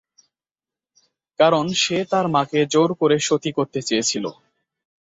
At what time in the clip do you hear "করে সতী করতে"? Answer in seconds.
2.99-3.79